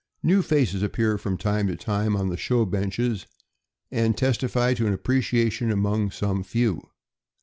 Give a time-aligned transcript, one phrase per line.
[0.23, 3.27] New faces appear from time to time on the show benches,
[3.91, 6.89] and testify to an appreciation among some few.